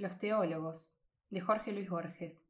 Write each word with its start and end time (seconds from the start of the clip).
Los 0.00 0.16
teólogos, 0.16 0.98
de 1.28 1.42
Jorge 1.42 1.72
Luis 1.72 1.90
Borges. 1.90 2.42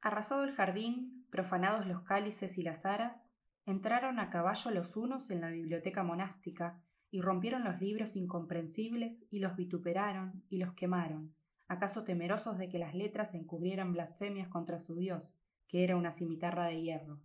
Arrasado 0.00 0.44
el 0.44 0.54
jardín, 0.54 1.26
profanados 1.28 1.86
los 1.86 2.00
cálices 2.00 2.56
y 2.56 2.62
las 2.62 2.86
aras, 2.86 3.28
entraron 3.66 4.20
a 4.20 4.30
caballo 4.30 4.70
los 4.70 4.96
unos 4.96 5.28
en 5.28 5.42
la 5.42 5.50
biblioteca 5.50 6.02
monástica 6.02 6.82
y 7.10 7.20
rompieron 7.20 7.62
los 7.62 7.78
libros 7.78 8.16
incomprensibles 8.16 9.26
y 9.30 9.40
los 9.40 9.54
vituperaron 9.54 10.42
y 10.48 10.56
los 10.56 10.72
quemaron, 10.72 11.34
acaso 11.68 12.04
temerosos 12.04 12.56
de 12.56 12.70
que 12.70 12.78
las 12.78 12.94
letras 12.94 13.34
encubrieran 13.34 13.92
blasfemias 13.92 14.48
contra 14.48 14.78
su 14.78 14.96
Dios, 14.96 15.34
que 15.68 15.84
era 15.84 15.94
una 15.94 16.10
cimitarra 16.10 16.64
de 16.68 16.80
hierro. 16.80 17.20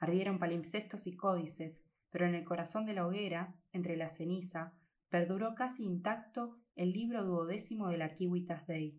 Ardieron 0.00 0.38
palimpsestos 0.38 1.06
y 1.06 1.16
códices, 1.16 1.80
pero 2.10 2.26
en 2.26 2.34
el 2.34 2.44
corazón 2.44 2.84
de 2.84 2.92
la 2.92 3.06
hoguera, 3.06 3.54
entre 3.72 3.96
la 3.96 4.10
ceniza, 4.10 4.74
perduró 5.12 5.54
casi 5.54 5.84
intacto 5.84 6.58
el 6.74 6.92
libro 6.92 7.22
duodécimo 7.22 7.88
de 7.88 7.98
la 7.98 8.14
Kiwitas 8.14 8.66
Dei, 8.66 8.98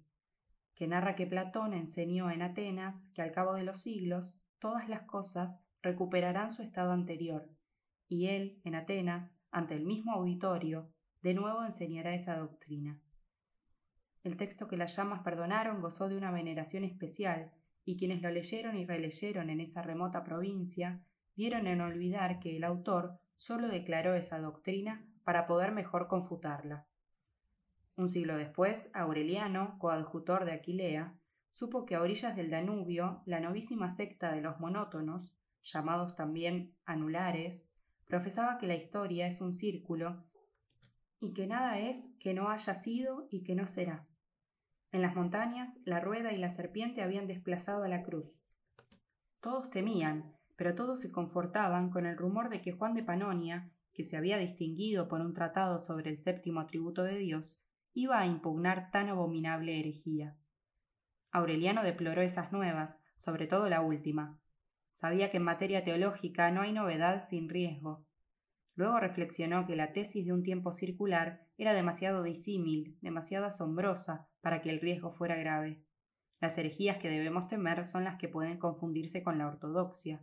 que 0.76 0.86
narra 0.86 1.16
que 1.16 1.26
Platón 1.26 1.74
enseñó 1.74 2.30
en 2.30 2.44
Atenas 2.44 3.10
que 3.16 3.24
al 3.24 3.32
cabo 3.32 3.56
de 3.56 3.64
los 3.64 3.82
siglos 3.82 4.40
todas 4.60 4.88
las 4.88 5.08
cosas 5.08 5.58
recuperarán 5.82 6.52
su 6.52 6.62
estado 6.62 6.92
anterior, 6.92 7.50
y 8.08 8.28
él, 8.28 8.62
en 8.64 8.76
Atenas, 8.76 9.34
ante 9.50 9.74
el 9.74 9.86
mismo 9.88 10.12
auditorio, 10.12 10.94
de 11.24 11.34
nuevo 11.34 11.66
enseñará 11.66 12.14
esa 12.14 12.38
doctrina. 12.38 13.02
El 14.24 14.38
texto 14.38 14.68
que 14.68 14.78
las 14.78 14.96
llamas 14.96 15.22
perdonaron 15.22 15.82
gozó 15.82 16.10
de 16.10 16.16
una 16.16 16.30
veneración 16.30 16.84
especial, 16.84 17.52
y 17.86 17.98
quienes 17.98 18.22
lo 18.22 18.30
leyeron 18.30 18.78
y 18.78 18.86
releyeron 18.86 19.50
en 19.50 19.62
esa 19.62 19.82
remota 19.82 20.24
provincia 20.24 21.02
dieron 21.36 21.66
en 21.66 21.82
olvidar 21.82 22.38
que 22.38 22.56
el 22.56 22.66
autor 22.66 23.18
sólo 23.34 23.68
declaró 23.68 24.14
esa 24.14 24.38
doctrina 24.38 25.08
para 25.24 25.46
poder 25.46 25.72
mejor 25.72 26.08
confutarla. 26.08 26.86
Un 27.96 28.10
siglo 28.10 28.38
después, 28.38 28.90
Aureliano, 28.94 29.78
coadjutor 29.80 30.46
de 30.46 30.54
Aquilea, 30.54 31.16
supo 31.52 31.86
que 31.86 31.96
a 31.96 32.02
orillas 32.02 32.36
del 32.36 32.50
Danubio 32.50 33.22
la 33.26 33.40
novísima 33.40 33.90
secta 33.92 34.32
de 34.32 34.42
los 34.42 34.60
monótonos, 34.60 35.34
llamados 35.62 36.16
también 36.16 36.76
anulares, 36.86 37.68
profesaba 38.06 38.58
que 38.58 38.68
la 38.68 38.76
historia 38.76 39.28
es 39.28 39.42
un 39.42 39.54
círculo 39.54 40.24
y 41.20 41.34
que 41.34 41.48
nada 41.48 41.80
es 41.80 42.14
que 42.20 42.34
no 42.34 42.50
haya 42.50 42.74
sido 42.74 43.28
y 43.30 43.44
que 43.44 43.56
no 43.56 43.68
será. 43.68 44.08
En 44.92 45.02
las 45.02 45.16
montañas, 45.16 45.80
la 45.86 46.00
rueda 46.00 46.34
y 46.34 46.38
la 46.38 46.50
serpiente 46.50 47.02
habían 47.02 47.28
desplazado 47.28 47.84
a 47.84 47.88
la 47.88 48.04
cruz. 48.04 48.38
Todos 49.40 49.70
temían, 49.70 50.36
pero 50.56 50.76
todos 50.76 51.00
se 51.00 51.12
confortaban 51.12 51.90
con 51.90 52.06
el 52.06 52.18
rumor 52.18 52.50
de 52.50 52.62
que 52.62 52.74
Juan 52.74 52.94
de 52.94 53.04
Panonia, 53.04 53.72
que 53.94 54.04
se 54.04 54.18
había 54.18 54.38
distinguido 54.38 55.08
por 55.08 55.22
un 55.22 55.34
tratado 55.34 55.78
sobre 55.78 56.10
el 56.10 56.18
séptimo 56.18 56.60
atributo 56.60 57.04
de 57.04 57.18
Dios, 57.18 57.60
iba 57.94 58.20
a 58.20 58.26
impugnar 58.26 58.92
tan 58.92 59.10
abominable 59.10 59.80
herejía. 59.80 60.36
Aureliano 61.32 61.84
deploró 61.84 62.22
esas 62.22 62.52
nuevas, 62.52 63.00
sobre 63.18 63.48
todo 63.48 63.70
la 63.70 63.82
última. 63.82 64.40
Sabía 64.94 65.32
que 65.32 65.38
en 65.38 65.44
materia 65.44 65.84
teológica 65.84 66.52
no 66.52 66.62
hay 66.62 66.72
novedad 66.72 67.24
sin 67.24 67.50
riesgo. 67.50 68.06
Luego 68.76 69.00
reflexionó 69.00 69.66
que 69.66 69.76
la 69.76 69.94
tesis 69.94 70.26
de 70.26 70.34
un 70.34 70.44
tiempo 70.44 70.72
circular 70.72 71.48
era 71.58 71.74
demasiado 71.74 72.24
disímil, 72.24 72.98
demasiado 73.02 73.46
asombrosa 73.46 74.28
para 74.42 74.62
que 74.62 74.70
el 74.70 74.80
riesgo 74.80 75.12
fuera 75.12 75.36
grave. 75.36 75.84
Las 76.40 76.58
herejías 76.58 76.98
que 76.98 77.10
debemos 77.10 77.48
temer 77.48 77.86
son 77.86 78.04
las 78.04 78.18
que 78.18 78.28
pueden 78.28 78.58
confundirse 78.58 79.24
con 79.24 79.38
la 79.38 79.48
ortodoxia. 79.48 80.22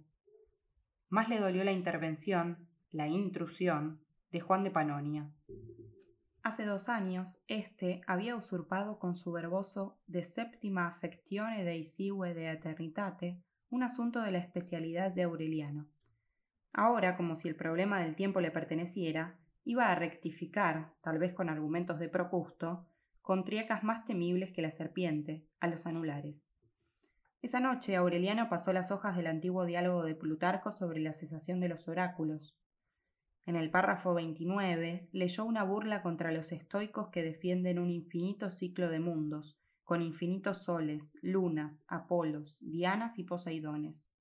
Más 1.09 1.29
le 1.29 1.39
dolió 1.39 1.65
la 1.65 1.73
intervención, 1.73 2.70
la 2.93 3.07
intrusión, 3.07 4.01
de 4.33 4.41
Juan 4.41 4.65
de 4.65 4.71
Panonia. 4.71 5.31
Hace 6.43 6.65
dos 6.65 6.89
años, 6.89 7.45
éste 7.49 8.01
había 8.07 8.35
usurpado 8.35 8.99
con 8.99 9.15
su 9.15 9.31
verboso 9.31 9.99
de 10.07 10.23
séptima 10.23 10.87
affectione 10.87 11.65
dei 11.65 11.85
sigue 11.85 12.35
de 12.35 12.51
eternitate 12.51 13.43
un 13.69 13.83
asunto 13.83 14.23
de 14.23 14.33
la 14.33 14.39
especialidad 14.39 15.13
de 15.13 15.23
Aureliano. 15.23 15.87
Ahora, 16.73 17.17
como 17.17 17.37
si 17.37 17.49
el 17.49 17.57
problema 17.57 18.01
del 18.01 18.17
tiempo 18.17 18.41
le 18.41 18.51
perteneciera, 18.51 19.39
iba 19.65 19.91
a 19.91 19.95
rectificar, 19.95 20.95
tal 21.03 21.19
vez 21.19 21.33
con 21.33 21.49
argumentos 21.49 21.99
de 21.99 22.09
Procusto, 22.09 22.89
con 23.21 23.45
triacas 23.45 23.85
más 23.85 24.05
temibles 24.05 24.53
que 24.53 24.63
la 24.63 24.71
serpiente, 24.71 25.47
a 25.61 25.69
los 25.69 25.87
anulares. 25.87 26.53
Esa 27.43 27.61
noche 27.61 27.97
Aureliano 27.97 28.49
pasó 28.49 28.73
las 28.73 28.91
hojas 28.91 29.17
del 29.17 29.27
antiguo 29.27 29.65
diálogo 29.65 30.03
de 30.03 30.15
Plutarco 30.15 30.73
sobre 30.73 31.01
la 31.01 31.13
cesación 31.13 31.61
de 31.61 31.69
los 31.69 31.89
oráculos, 31.89 32.57
en 33.51 33.57
el 33.57 33.69
párrafo 33.69 34.15
29 34.15 35.09
leyó 35.11 35.45
una 35.45 35.65
burla 35.65 36.03
contra 36.03 36.31
los 36.31 36.53
estoicos 36.53 37.09
que 37.09 37.25
defienden 37.25 37.81
un 37.81 37.91
infinito 37.91 38.49
ciclo 38.49 38.89
de 38.89 39.01
mundos, 39.01 39.59
con 39.83 40.03
infinitos 40.03 40.63
soles, 40.63 41.19
lunas, 41.21 41.85
Apolos, 41.89 42.57
Dianas 42.61 43.19
y 43.19 43.25
Poseidones. 43.25 44.13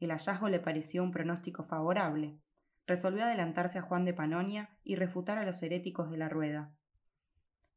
El 0.00 0.10
hallazgo 0.10 0.50
le 0.50 0.60
pareció 0.60 1.02
un 1.02 1.12
pronóstico 1.12 1.62
favorable. 1.62 2.38
Resolvió 2.86 3.24
adelantarse 3.24 3.78
a 3.78 3.82
Juan 3.82 4.04
de 4.04 4.12
Panonia 4.12 4.76
y 4.84 4.96
refutar 4.96 5.38
a 5.38 5.46
los 5.46 5.62
heréticos 5.62 6.10
de 6.10 6.18
la 6.18 6.28
rueda. 6.28 6.74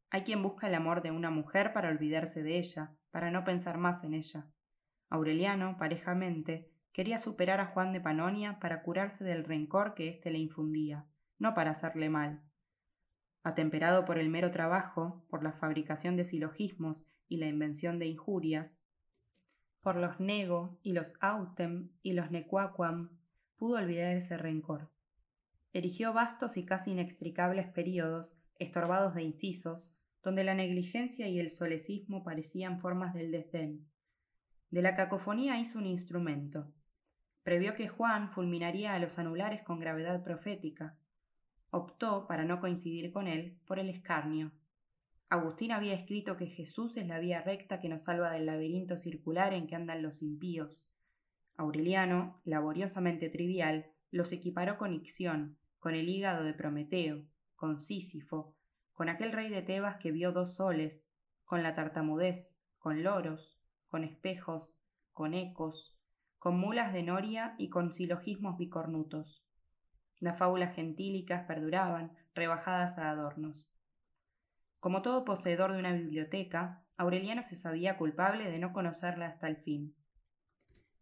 Hay 0.10 0.24
quien 0.24 0.44
busca 0.44 0.68
el 0.68 0.76
amor 0.76 1.02
de 1.02 1.12
una 1.12 1.30
mujer 1.30 1.72
para 1.72 1.88
olvidarse 1.88 2.44
de 2.44 2.58
ella, 2.58 2.98
para 3.12 3.32
no 3.32 3.46
pensar 3.46 3.78
más 3.78 4.04
en 4.04 4.14
ella. 4.14 4.48
Aureliano, 5.08 5.78
parejamente, 5.78 6.70
Quería 6.96 7.18
superar 7.18 7.60
a 7.60 7.66
Juan 7.66 7.92
de 7.92 8.00
Panonia 8.00 8.58
para 8.62 8.82
curarse 8.82 9.26
del 9.26 9.44
rencor 9.44 9.96
que 9.96 10.08
éste 10.08 10.32
le 10.32 10.38
infundía, 10.38 11.06
no 11.38 11.54
para 11.54 11.72
hacerle 11.72 12.08
mal. 12.08 12.42
Atemperado 13.44 14.06
por 14.06 14.18
el 14.18 14.30
mero 14.30 14.50
trabajo, 14.50 15.26
por 15.30 15.44
la 15.44 15.52
fabricación 15.52 16.16
de 16.16 16.24
silogismos 16.24 17.06
y 17.28 17.36
la 17.36 17.48
invención 17.48 18.00
de 18.00 18.06
injurias, 18.06 18.80
por 19.82 19.98
los 19.98 20.22
nego 20.22 20.80
y 20.84 20.94
los 20.94 21.16
autem 21.20 21.90
y 22.02 22.14
los 22.14 22.32
nequaquam, 22.32 23.10
pudo 23.58 23.76
olvidar 23.76 24.16
ese 24.16 24.38
rencor. 24.38 24.90
Erigió 25.74 26.14
vastos 26.14 26.56
y 26.56 26.64
casi 26.64 26.92
inextricables 26.92 27.68
períodos, 27.68 28.38
estorbados 28.58 29.16
de 29.16 29.24
incisos, 29.24 29.98
donde 30.24 30.46
la 30.46 30.56
negligencia 30.56 31.28
y 31.28 31.40
el 31.42 31.50
solecismo 31.50 32.24
parecían 32.24 32.80
formas 32.80 33.14
del 33.14 33.34
desdén. 33.34 33.86
De 34.72 34.82
la 34.82 34.96
cacofonía 34.96 35.60
hizo 35.60 35.78
un 35.78 35.88
instrumento, 35.88 36.74
Previó 37.46 37.76
que 37.76 37.88
Juan 37.88 38.32
fulminaría 38.32 38.96
a 38.96 39.00
los 39.00 39.20
anulares 39.20 39.62
con 39.62 39.80
gravedad 39.80 40.24
profética. 40.24 40.98
Optó, 41.70 42.26
para 42.26 42.44
no 42.44 42.60
coincidir 42.60 43.12
con 43.12 43.28
él, 43.28 43.60
por 43.68 43.78
el 43.78 43.88
escarnio. 43.88 44.52
Agustín 45.30 45.72
había 45.72 45.94
escrito 45.94 46.38
que 46.38 46.48
Jesús 46.48 46.98
es 46.98 47.06
la 47.06 47.20
vía 47.20 47.44
recta 47.44 47.80
que 47.80 47.88
nos 47.88 48.02
salva 48.02 48.32
del 48.32 48.48
laberinto 48.48 48.98
circular 48.98 49.54
en 49.54 49.68
que 49.68 49.76
andan 49.76 50.02
los 50.02 50.24
impíos. 50.24 50.90
Aureliano, 51.56 52.42
laboriosamente 52.46 53.30
trivial, 53.30 53.92
los 54.10 54.32
equiparó 54.32 54.80
con 54.80 54.96
Ixión, 54.96 55.56
con 55.78 55.94
el 55.94 56.10
hígado 56.10 56.44
de 56.44 56.56
Prometeo, 56.56 57.26
con 57.56 57.80
Sísifo, 57.80 58.56
con 58.92 59.08
aquel 59.08 59.32
rey 59.32 59.50
de 59.50 59.62
Tebas 59.62 59.98
que 59.98 60.12
vio 60.12 60.32
dos 60.32 60.56
soles, 60.56 61.08
con 61.44 61.62
la 61.62 61.76
tartamudez, 61.76 62.60
con 62.80 63.04
loros, 63.04 63.56
con 63.88 64.04
espejos, 64.04 64.74
con 65.14 65.36
ecos, 65.36 65.95
con 66.46 66.60
mulas 66.60 66.94
de 66.94 67.02
noria 67.02 67.56
y 67.58 67.70
con 67.70 67.92
silogismos 67.92 68.56
bicornutos. 68.56 69.44
Las 70.20 70.38
fábulas 70.38 70.76
gentílicas 70.76 71.44
perduraban, 71.48 72.12
rebajadas 72.36 73.00
a 73.00 73.10
adornos. 73.10 73.68
Como 74.80 75.02
todo 75.02 75.26
poseedor 75.26 75.74
de 75.74 75.80
una 75.80 75.94
biblioteca, 75.94 76.84
Aureliano 76.98 77.42
se 77.42 77.56
sabía 77.56 77.98
culpable 77.98 78.52
de 78.52 78.60
no 78.60 78.74
conocerla 78.74 79.26
hasta 79.26 79.48
el 79.48 79.58
fin. 79.58 79.96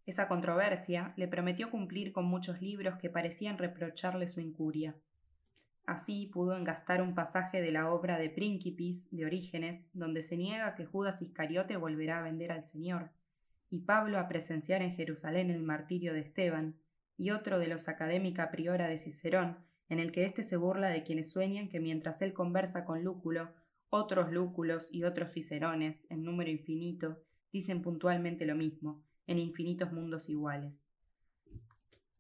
Esa 0.06 0.30
controversia 0.30 1.12
le 1.18 1.28
prometió 1.28 1.70
cumplir 1.70 2.14
con 2.14 2.24
muchos 2.24 2.62
libros 2.62 2.96
que 2.98 3.10
parecían 3.10 3.58
reprocharle 3.58 4.28
su 4.28 4.40
incuria. 4.40 4.96
Así 5.86 6.28
pudo 6.28 6.56
engastar 6.56 7.02
un 7.02 7.16
pasaje 7.16 7.62
de 7.62 7.74
la 7.74 7.92
obra 7.92 8.18
de 8.18 8.30
Príncipis 8.30 9.10
de 9.12 9.26
Orígenes, 9.26 9.90
donde 9.92 10.22
se 10.22 10.38
niega 10.38 10.74
que 10.76 10.86
Judas 10.86 11.22
Iscariote 11.22 11.76
volverá 11.76 12.20
a 12.20 12.24
vender 12.24 12.54
al 12.54 12.64
Señor, 12.64 13.12
y 13.74 13.80
Pablo 13.80 14.20
a 14.20 14.28
presenciar 14.28 14.84
en 14.84 14.94
Jerusalén 14.94 15.50
el 15.50 15.64
martirio 15.64 16.14
de 16.14 16.20
Esteban, 16.20 16.76
y 17.18 17.32
otro 17.32 17.58
de 17.58 17.66
los 17.66 17.88
académica 17.88 18.52
priora 18.52 18.88
de 18.88 19.00
Cicerón, 19.00 19.58
en 19.90 19.98
el 19.98 20.12
que 20.12 20.26
éste 20.26 20.44
se 20.44 20.58
burla 20.58 20.90
de 20.90 21.02
quienes 21.02 21.32
sueñan 21.32 21.70
que 21.70 21.80
mientras 21.80 22.22
él 22.22 22.34
conversa 22.34 22.86
con 22.86 23.04
Lúculo, 23.04 23.52
otros 23.90 24.32
Lúculos 24.32 24.90
y 24.92 25.06
otros 25.06 25.32
Cicerones, 25.32 26.06
en 26.12 26.22
número 26.22 26.52
infinito, 26.52 27.24
dicen 27.52 27.82
puntualmente 27.82 28.46
lo 28.46 28.54
mismo, 28.54 29.02
en 29.26 29.40
infinitos 29.40 29.92
mundos 29.92 30.30
iguales. 30.30 30.86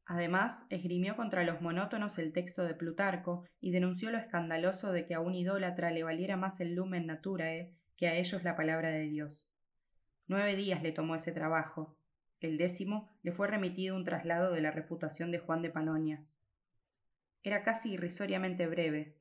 Además, 0.05 0.65
esgrimió 0.71 1.15
contra 1.15 1.43
los 1.43 1.61
monótonos 1.61 2.17
el 2.17 2.33
texto 2.33 2.63
de 2.63 2.73
Plutarco 2.73 3.45
y 3.61 3.69
denunció 3.69 4.09
lo 4.09 4.17
escandaloso 4.17 4.91
de 4.91 5.05
que 5.05 5.13
a 5.13 5.19
un 5.19 5.35
idólatra 5.35 5.91
le 5.91 6.01
valiera 6.01 6.35
más 6.35 6.59
el 6.61 6.73
lumen 6.73 7.05
naturae 7.05 7.75
que 7.95 8.07
a 8.07 8.15
ellos 8.15 8.43
la 8.43 8.55
palabra 8.55 8.89
de 8.89 9.03
Dios. 9.03 9.52
Nueve 10.27 10.55
días 10.55 10.81
le 10.81 10.91
tomó 10.91 11.15
ese 11.15 11.31
trabajo. 11.31 11.97
El 12.39 12.57
décimo 12.57 13.09
le 13.23 13.31
fue 13.31 13.47
remitido 13.47 13.95
un 13.95 14.05
traslado 14.05 14.53
de 14.53 14.61
la 14.61 14.71
refutación 14.71 15.31
de 15.31 15.39
Juan 15.39 15.61
de 15.61 15.69
Panonia. 15.69 16.25
Era 17.43 17.63
casi 17.63 17.93
irrisoriamente 17.93 18.67
breve. 18.67 19.17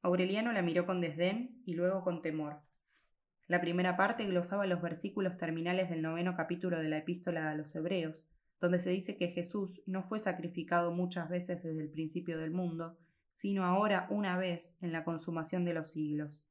Aureliano 0.00 0.52
la 0.52 0.62
miró 0.62 0.86
con 0.86 1.00
desdén 1.00 1.60
y 1.66 1.74
luego 1.74 2.04
con 2.04 2.22
temor. 2.22 2.60
La 3.48 3.60
primera 3.60 3.96
parte 3.96 4.24
glosaba 4.24 4.66
los 4.66 4.80
versículos 4.80 5.36
terminales 5.36 5.90
del 5.90 6.02
noveno 6.02 6.36
capítulo 6.36 6.78
de 6.78 6.88
la 6.88 6.98
epístola 6.98 7.50
a 7.50 7.54
los 7.54 7.74
Hebreos, 7.74 8.28
donde 8.60 8.78
se 8.78 8.90
dice 8.90 9.16
que 9.16 9.28
Jesús 9.28 9.82
no 9.86 10.02
fue 10.02 10.20
sacrificado 10.20 10.92
muchas 10.92 11.28
veces 11.28 11.62
desde 11.64 11.82
el 11.82 11.90
principio 11.90 12.38
del 12.38 12.52
mundo, 12.52 12.96
sino 13.32 13.64
ahora 13.64 14.06
una 14.08 14.36
vez 14.36 14.76
en 14.80 14.92
la 14.92 15.02
consumación 15.02 15.64
de 15.64 15.74
los 15.74 15.90
siglos. 15.90 16.44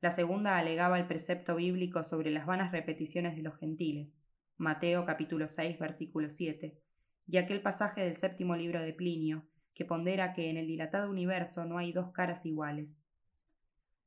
La 0.00 0.10
segunda 0.10 0.58
alegaba 0.58 0.98
el 0.98 1.06
precepto 1.06 1.56
bíblico 1.56 2.02
sobre 2.02 2.30
las 2.30 2.46
vanas 2.46 2.72
repeticiones 2.72 3.36
de 3.36 3.42
los 3.42 3.56
gentiles, 3.56 4.14
Mateo 4.56 5.04
capítulo 5.06 5.48
6 5.48 5.78
versículo 5.78 6.30
7, 6.30 6.78
y 7.26 7.36
aquel 7.38 7.62
pasaje 7.62 8.02
del 8.02 8.14
séptimo 8.14 8.56
libro 8.56 8.80
de 8.82 8.92
Plinio, 8.92 9.46
que 9.74 9.84
pondera 9.84 10.32
que 10.32 10.50
en 10.50 10.56
el 10.56 10.66
dilatado 10.66 11.10
universo 11.10 11.64
no 11.64 11.78
hay 11.78 11.92
dos 11.92 12.12
caras 12.12 12.46
iguales. 12.46 13.00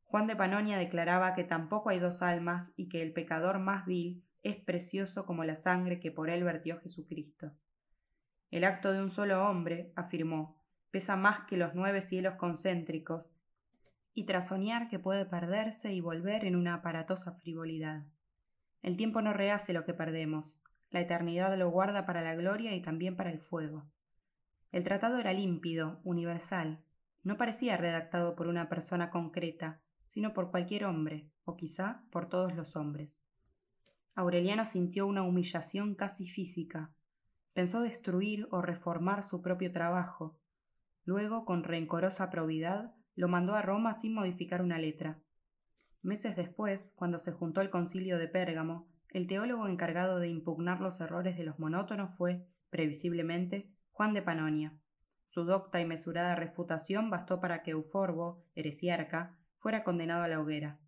Juan 0.06 0.28
de 0.28 0.36
Panonia 0.36 0.78
declaraba 0.78 1.36
que 1.36 1.44
tampoco 1.44 1.90
hay 1.90 2.00
dos 2.00 2.22
almas 2.22 2.74
y 2.78 2.88
que 2.88 3.02
el 3.02 3.12
pecador 3.12 3.60
más 3.60 3.86
vil 3.86 4.24
es 4.44 4.56
precioso 4.56 5.26
como 5.26 5.44
la 5.44 5.56
sangre 5.56 6.00
que 6.00 6.12
por 6.12 6.30
él 6.30 6.44
vertió 6.44 6.80
Jesucristo. 6.80 7.52
El 8.50 8.64
acto 8.64 8.94
de 8.94 9.02
un 9.02 9.12
solo 9.12 9.46
hombre, 9.46 9.92
afirmó, 9.96 10.58
pesa 10.92 11.18
más 11.18 11.42
que 11.42 11.58
los 11.58 11.76
nueve 11.76 12.00
cielos 12.00 12.36
concéntricos, 12.36 13.30
y 14.18 14.24
tras 14.24 14.48
soñar 14.48 14.88
que 14.90 14.98
puede 14.98 15.28
perderse 15.28 15.94
y 15.94 16.02
volver 16.02 16.44
en 16.44 16.56
una 16.56 16.74
aparatosa 16.74 17.34
frivolidad. 17.34 18.04
El 18.82 18.98
tiempo 18.98 19.22
no 19.22 19.32
rehace 19.32 19.74
lo 19.74 19.86
que 19.86 19.94
perdemos, 19.94 20.60
la 20.90 21.02
eternidad 21.02 21.56
lo 21.56 21.70
guarda 21.70 22.08
para 22.08 22.24
la 22.24 22.34
gloria 22.34 22.74
y 22.76 22.82
también 22.82 23.16
para 23.16 23.30
el 23.30 23.40
fuego. 23.40 23.86
El 24.72 24.84
tratado 24.84 25.20
era 25.20 25.34
límpido, 25.34 26.02
universal, 26.04 26.84
no 27.22 27.38
parecía 27.38 27.78
redactado 27.78 28.36
por 28.36 28.48
una 28.48 28.70
persona 28.70 29.12
concreta, 29.12 29.82
sino 30.08 30.34
por 30.34 30.50
cualquier 30.50 30.86
hombre, 30.86 31.30
o 31.46 31.56
quizá 31.56 32.02
por 32.10 32.28
todos 32.28 32.56
los 32.56 32.76
hombres. 32.76 33.22
Aureliano 34.16 34.66
sintió 34.66 35.06
una 35.06 35.22
humillación 35.22 35.94
casi 35.94 36.28
física. 36.28 36.92
Pensó 37.54 37.82
destruir 37.82 38.48
o 38.50 38.64
reformar 38.64 39.22
su 39.22 39.44
propio 39.44 39.72
trabajo. 39.72 40.40
Luego, 41.06 41.46
con 41.46 41.64
rencorosa 41.64 42.32
probidad, 42.32 42.96
lo 43.18 43.28
mandó 43.28 43.56
a 43.56 43.64
Roma 43.64 43.94
sin 43.94 44.14
modificar 44.14 44.62
una 44.62 44.78
letra. 44.78 45.20
Meses 46.04 46.36
después, 46.36 46.94
cuando 46.96 47.18
se 47.18 47.32
juntó 47.32 47.62
el 47.62 47.72
concilio 47.72 48.20
de 48.20 48.28
Pérgamo, 48.28 48.88
el 49.10 49.26
teólogo 49.26 49.68
encargado 49.68 50.20
de 50.20 50.30
impugnar 50.30 50.80
los 50.80 51.02
errores 51.02 51.36
de 51.36 51.44
los 51.44 51.58
monótonos 51.58 52.16
fue, 52.16 52.46
previsiblemente, 52.70 53.72
Juan 53.92 54.14
de 54.14 54.22
Panonia. 54.22 54.78
Su 55.26 55.46
docta 55.46 55.82
y 55.82 55.86
mesurada 55.86 56.36
refutación 56.36 57.10
bastó 57.10 57.40
para 57.42 57.64
que 57.64 57.72
Euforbo, 57.72 58.46
heresiarca, 58.54 59.36
fuera 59.58 59.84
condenado 59.84 60.24
a 60.24 60.28
la 60.28 60.40
hoguera. 60.40 60.80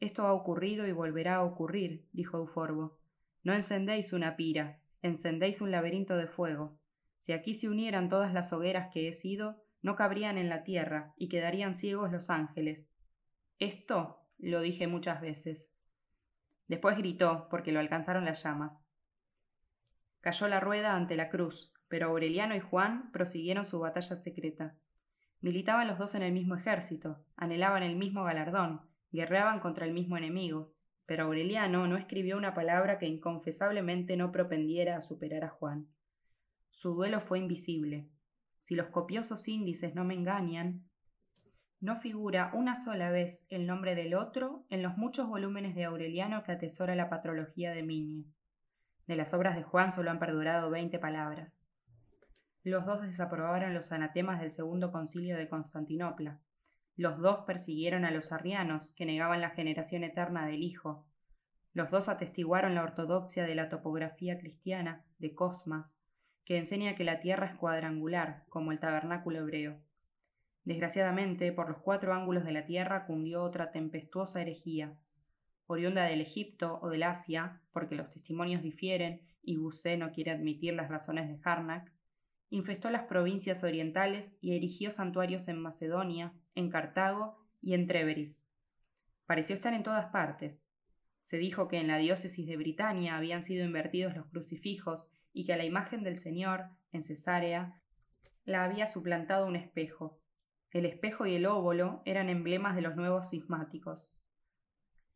Esto 0.00 0.22
ha 0.22 0.32
ocurrido 0.32 0.86
y 0.86 0.92
volverá 0.92 1.36
a 1.36 1.44
ocurrir, 1.44 2.08
dijo 2.12 2.38
Euforbo. 2.38 2.98
No 3.42 3.52
encendéis 3.52 4.14
una 4.14 4.36
pira, 4.36 4.80
encendéis 5.02 5.60
un 5.60 5.70
laberinto 5.70 6.16
de 6.16 6.28
fuego. 6.28 6.78
Si 7.18 7.32
aquí 7.32 7.52
se 7.52 7.68
unieran 7.68 8.08
todas 8.08 8.32
las 8.32 8.52
hogueras 8.54 8.88
que 8.90 9.08
he 9.08 9.12
sido, 9.12 9.65
no 9.82 9.96
cabrían 9.96 10.38
en 10.38 10.48
la 10.48 10.64
tierra 10.64 11.14
y 11.16 11.28
quedarían 11.28 11.74
ciegos 11.74 12.10
los 12.10 12.30
ángeles. 12.30 12.90
Esto 13.58 14.22
lo 14.38 14.60
dije 14.60 14.86
muchas 14.86 15.20
veces. 15.20 15.70
Después 16.68 16.96
gritó, 16.98 17.48
porque 17.48 17.72
lo 17.72 17.80
alcanzaron 17.80 18.24
las 18.24 18.42
llamas. 18.42 18.86
Cayó 20.20 20.48
la 20.48 20.60
rueda 20.60 20.96
ante 20.96 21.16
la 21.16 21.28
cruz, 21.28 21.72
pero 21.88 22.08
Aureliano 22.08 22.56
y 22.56 22.60
Juan 22.60 23.12
prosiguieron 23.12 23.64
su 23.64 23.78
batalla 23.78 24.16
secreta. 24.16 24.76
Militaban 25.40 25.86
los 25.86 25.98
dos 25.98 26.14
en 26.14 26.22
el 26.22 26.32
mismo 26.32 26.56
ejército, 26.56 27.24
anhelaban 27.36 27.82
el 27.82 27.96
mismo 27.96 28.24
galardón, 28.24 28.82
guerreaban 29.12 29.60
contra 29.60 29.86
el 29.86 29.92
mismo 29.92 30.16
enemigo, 30.16 30.74
pero 31.06 31.24
Aureliano 31.24 31.86
no 31.86 31.96
escribió 31.96 32.36
una 32.36 32.54
palabra 32.54 32.98
que 32.98 33.06
inconfesablemente 33.06 34.16
no 34.16 34.32
propendiera 34.32 34.96
a 34.96 35.00
superar 35.00 35.44
a 35.44 35.50
Juan. 35.50 35.88
Su 36.70 36.94
duelo 36.94 37.20
fue 37.20 37.38
invisible. 37.38 38.10
Si 38.58 38.74
los 38.74 38.88
copiosos 38.88 39.46
índices 39.48 39.94
no 39.94 40.04
me 40.04 40.14
engañan, 40.14 40.88
no 41.80 41.94
figura 41.94 42.50
una 42.54 42.74
sola 42.74 43.10
vez 43.10 43.46
el 43.48 43.66
nombre 43.66 43.94
del 43.94 44.14
otro 44.14 44.64
en 44.70 44.82
los 44.82 44.96
muchos 44.96 45.28
volúmenes 45.28 45.74
de 45.74 45.84
Aureliano 45.84 46.42
que 46.42 46.52
atesora 46.52 46.94
la 46.94 47.10
patrología 47.10 47.72
de 47.72 47.82
Minio. 47.82 48.24
De 49.06 49.16
las 49.16 49.34
obras 49.34 49.56
de 49.56 49.62
Juan 49.62 49.92
solo 49.92 50.10
han 50.10 50.18
perdurado 50.18 50.70
veinte 50.70 50.98
palabras. 50.98 51.62
Los 52.62 52.84
dos 52.86 53.02
desaprobaron 53.02 53.74
los 53.74 53.92
anatemas 53.92 54.40
del 54.40 54.50
segundo 54.50 54.90
concilio 54.90 55.36
de 55.36 55.48
Constantinopla, 55.48 56.40
los 56.96 57.18
dos 57.18 57.44
persiguieron 57.44 58.06
a 58.06 58.10
los 58.10 58.32
arrianos, 58.32 58.90
que 58.92 59.04
negaban 59.04 59.42
la 59.42 59.50
generación 59.50 60.02
eterna 60.02 60.46
del 60.46 60.62
Hijo. 60.62 61.06
Los 61.74 61.90
dos 61.90 62.08
atestiguaron 62.08 62.74
la 62.74 62.82
ortodoxia 62.82 63.44
de 63.44 63.54
la 63.54 63.68
topografía 63.68 64.38
cristiana, 64.38 65.04
de 65.18 65.34
Cosmas, 65.34 65.98
que 66.46 66.56
enseña 66.56 66.94
que 66.94 67.04
la 67.04 67.18
tierra 67.18 67.46
es 67.46 67.54
cuadrangular, 67.56 68.44
como 68.48 68.70
el 68.70 68.78
tabernáculo 68.78 69.40
hebreo. 69.40 69.82
Desgraciadamente, 70.64 71.50
por 71.52 71.68
los 71.68 71.78
cuatro 71.78 72.14
ángulos 72.14 72.44
de 72.44 72.52
la 72.52 72.64
tierra 72.64 73.04
cundió 73.04 73.42
otra 73.42 73.72
tempestuosa 73.72 74.40
herejía, 74.40 74.96
oriunda 75.66 76.04
del 76.04 76.20
Egipto 76.20 76.78
o 76.80 76.88
del 76.88 77.02
Asia, 77.02 77.60
porque 77.72 77.96
los 77.96 78.10
testimonios 78.10 78.62
difieren 78.62 79.22
y 79.42 79.56
Busé 79.56 79.96
no 79.96 80.12
quiere 80.12 80.30
admitir 80.30 80.74
las 80.74 80.88
razones 80.88 81.28
de 81.28 81.40
Harnack, 81.42 81.92
infestó 82.48 82.90
las 82.90 83.02
provincias 83.02 83.64
orientales 83.64 84.36
y 84.40 84.56
erigió 84.56 84.90
santuarios 84.90 85.48
en 85.48 85.60
Macedonia, 85.60 86.32
en 86.54 86.70
Cartago 86.70 87.44
y 87.60 87.74
en 87.74 87.88
Tréveris. 87.88 88.46
Pareció 89.26 89.56
estar 89.56 89.74
en 89.74 89.82
todas 89.82 90.06
partes. 90.06 90.64
Se 91.18 91.38
dijo 91.38 91.66
que 91.66 91.80
en 91.80 91.88
la 91.88 91.98
diócesis 91.98 92.46
de 92.46 92.56
Britania 92.56 93.16
habían 93.16 93.42
sido 93.42 93.64
invertidos 93.64 94.14
los 94.14 94.26
crucifijos 94.26 95.10
y 95.36 95.44
que 95.44 95.52
a 95.52 95.58
la 95.58 95.66
imagen 95.66 96.02
del 96.02 96.14
Señor, 96.14 96.70
en 96.92 97.02
Cesarea, 97.02 97.82
la 98.46 98.64
había 98.64 98.86
suplantado 98.86 99.46
un 99.46 99.54
espejo. 99.54 100.18
El 100.70 100.86
espejo 100.86 101.26
y 101.26 101.34
el 101.34 101.44
óvulo 101.44 102.00
eran 102.06 102.30
emblemas 102.30 102.74
de 102.74 102.80
los 102.80 102.96
nuevos 102.96 103.28
cismáticos. 103.28 104.16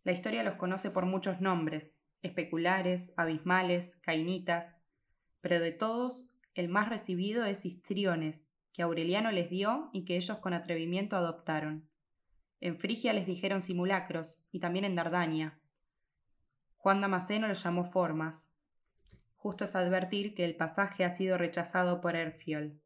La 0.05 0.13
historia 0.13 0.43
los 0.43 0.57
conoce 0.57 0.91
por 0.91 1.07
muchos 1.07 1.41
nombres, 1.41 2.03
especulares, 2.21 3.15
abismales, 3.17 3.97
cainitas, 4.03 4.77
pero 5.41 5.59
de 5.59 5.73
todos 5.73 6.29
el 6.55 6.69
más 6.69 6.91
recibido 6.91 7.47
es 7.47 7.65
Histriones, 7.65 8.53
que 8.75 8.83
Aureliano 8.83 9.33
les 9.33 9.49
dio 9.49 9.89
y 9.95 10.05
que 10.05 10.17
ellos 10.17 10.37
con 10.41 10.53
atrevimiento 10.53 11.17
adoptaron. 11.17 11.89
En 12.61 12.79
Frigia 12.79 13.15
les 13.15 13.27
dijeron 13.27 13.63
simulacros, 13.63 14.45
y 14.53 14.61
también 14.61 14.85
en 14.85 14.97
Dardania. 14.97 15.59
Juan 16.77 17.01
Damasceno 17.01 17.49
los 17.49 17.65
llamó 17.65 17.85
formas. 17.85 18.53
Justo 19.43 19.65
es 19.65 19.75
advertir 19.75 20.35
que 20.35 20.45
el 20.45 20.55
pasaje 20.55 21.03
ha 21.03 21.09
sido 21.09 21.39
rechazado 21.39 22.03
por 22.03 22.15
Erfiol. 22.15 22.79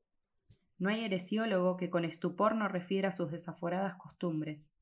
No 0.79 0.89
hay 0.89 1.05
heresiólogo 1.05 1.77
que 1.77 1.91
con 1.91 2.05
estupor 2.05 2.55
no 2.55 2.69
refiera 2.69 3.11
sus 3.11 3.33
desaforadas 3.33 3.97
costumbres. 3.97 4.73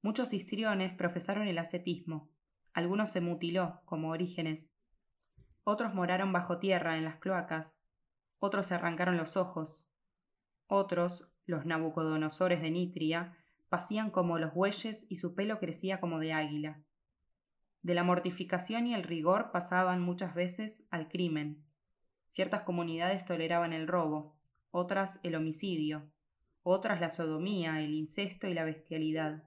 Muchos 0.00 0.32
histriones 0.32 0.94
profesaron 0.94 1.48
el 1.48 1.58
ascetismo. 1.58 2.30
Algunos 2.72 3.10
se 3.10 3.20
mutiló, 3.20 3.80
como 3.84 4.10
Orígenes. 4.10 4.72
Otros 5.64 5.92
moraron 5.92 6.32
bajo 6.32 6.60
tierra 6.60 6.96
en 6.96 7.04
las 7.04 7.16
cloacas, 7.16 7.80
otros 8.38 8.66
se 8.66 8.74
arrancaron 8.76 9.16
los 9.16 9.36
ojos, 9.36 9.84
otros, 10.68 11.26
los 11.46 11.66
nabucodonosores 11.66 12.62
de 12.62 12.70
Nitria, 12.70 13.36
pasían 13.68 14.12
como 14.12 14.38
los 14.38 14.54
bueyes 14.54 15.04
y 15.08 15.16
su 15.16 15.34
pelo 15.34 15.58
crecía 15.58 15.98
como 15.98 16.20
de 16.20 16.32
águila. 16.32 16.85
De 17.86 17.94
la 17.94 18.02
mortificación 18.02 18.88
y 18.88 18.94
el 18.94 19.04
rigor 19.04 19.52
pasaban 19.52 20.00
muchas 20.00 20.34
veces 20.34 20.82
al 20.90 21.06
crimen. 21.06 21.64
Ciertas 22.28 22.62
comunidades 22.62 23.24
toleraban 23.24 23.72
el 23.72 23.86
robo, 23.86 24.34
otras 24.72 25.20
el 25.22 25.36
homicidio, 25.36 26.10
otras 26.64 27.00
la 27.00 27.10
sodomía, 27.10 27.80
el 27.80 27.94
incesto 27.94 28.48
y 28.48 28.54
la 28.54 28.64
bestialidad. 28.64 29.44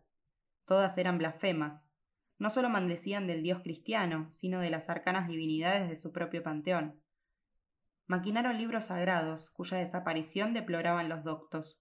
Todas 0.64 0.98
eran 0.98 1.18
blasfemas. 1.18 1.92
No 2.38 2.50
solo 2.50 2.70
maldecían 2.70 3.28
del 3.28 3.44
Dios 3.44 3.60
cristiano, 3.62 4.30
sino 4.32 4.62
de 4.62 4.70
las 4.70 4.90
arcanas 4.90 5.28
divinidades 5.28 5.90
de 5.90 5.98
su 5.98 6.14
propio 6.14 6.42
panteón 6.42 7.02
maquinaron 8.10 8.58
libros 8.58 8.86
sagrados, 8.86 9.52
cuya 9.52 9.78
desaparición 9.78 10.56
deploraban 10.56 11.10
los 11.10 11.24
doctos. 11.24 11.80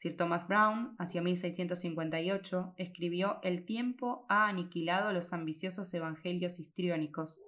Sir 0.00 0.16
Thomas 0.16 0.48
Brown, 0.48 0.94
hacia 0.98 1.20
1658, 1.20 2.72
escribió 2.78 3.38
El 3.42 3.66
tiempo 3.66 4.24
ha 4.30 4.48
aniquilado 4.48 5.12
los 5.12 5.34
ambiciosos 5.34 5.92
evangelios 5.92 6.58
histriónicos, 6.58 7.38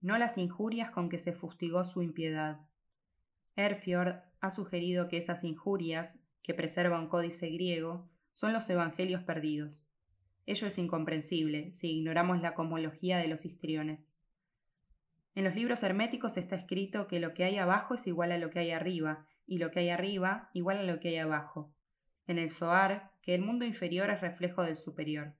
no 0.00 0.18
las 0.18 0.36
injurias 0.36 0.90
con 0.90 1.08
que 1.08 1.18
se 1.18 1.32
fustigó 1.32 1.84
su 1.84 2.02
impiedad. 2.02 2.58
Erfiord 3.54 4.16
ha 4.40 4.50
sugerido 4.50 5.06
que 5.06 5.16
esas 5.16 5.44
injurias, 5.44 6.18
que 6.42 6.54
preserva 6.54 6.98
un 6.98 7.06
códice 7.06 7.50
griego, 7.50 8.10
son 8.32 8.52
los 8.52 8.68
evangelios 8.68 9.22
perdidos. 9.22 9.86
Ello 10.44 10.66
es 10.66 10.78
incomprensible 10.78 11.72
si 11.72 11.98
ignoramos 11.98 12.40
la 12.42 12.54
cosmología 12.54 13.18
de 13.18 13.28
los 13.28 13.44
histriones. 13.44 14.12
En 15.36 15.44
los 15.44 15.54
libros 15.54 15.84
herméticos 15.84 16.36
está 16.36 16.56
escrito 16.56 17.06
que 17.06 17.20
lo 17.20 17.32
que 17.32 17.44
hay 17.44 17.58
abajo 17.58 17.94
es 17.94 18.08
igual 18.08 18.32
a 18.32 18.38
lo 18.38 18.50
que 18.50 18.58
hay 18.58 18.72
arriba, 18.72 19.28
y 19.46 19.58
lo 19.58 19.70
que 19.70 19.78
hay 19.78 19.90
arriba 19.90 20.50
igual 20.52 20.78
a 20.78 20.82
lo 20.82 20.98
que 20.98 21.10
hay 21.10 21.18
abajo. 21.18 21.75
En 22.26 22.38
el 22.38 22.50
Zohar 22.50 23.12
que 23.22 23.34
el 23.34 23.42
mundo 23.42 23.64
inferior 23.64 24.10
es 24.10 24.20
reflejo 24.20 24.62
del 24.62 24.76
superior. 24.76 25.34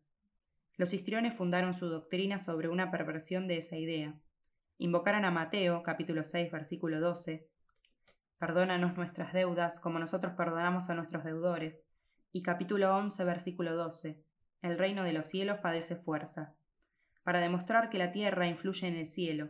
Los 0.76 0.92
histriones 0.92 1.34
fundaron 1.34 1.72
su 1.74 1.88
doctrina 1.88 2.38
sobre 2.38 2.68
una 2.68 2.90
perversión 2.90 3.48
de 3.48 3.56
esa 3.56 3.76
idea. 3.76 4.14
Invocaron 4.78 5.24
a 5.24 5.30
Mateo, 5.30 5.82
capítulo 5.82 6.22
6, 6.22 6.52
versículo 6.52 7.00
12, 7.00 7.48
Perdónanos 8.38 8.96
nuestras 8.96 9.32
deudas 9.32 9.80
como 9.80 9.98
nosotros 9.98 10.34
perdonamos 10.36 10.90
a 10.90 10.94
nuestros 10.94 11.24
deudores, 11.24 11.86
y 12.32 12.42
capítulo 12.42 12.94
11, 12.94 13.24
versículo 13.24 13.74
12, 13.74 14.22
El 14.60 14.76
reino 14.76 15.04
de 15.04 15.14
los 15.14 15.26
cielos 15.26 15.60
padece 15.62 15.96
fuerza, 15.96 16.54
para 17.22 17.40
demostrar 17.40 17.88
que 17.88 17.96
la 17.96 18.12
tierra 18.12 18.46
influye 18.46 18.86
en 18.86 18.96
el 18.96 19.06
cielo. 19.06 19.48